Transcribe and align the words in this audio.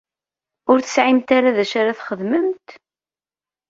Ur 0.71 0.77
tesɛimt 0.81 1.29
ara 1.37 1.55
d 1.55 1.57
acu 1.63 1.75
ara 1.81 1.97
txedmemt? 1.99 2.67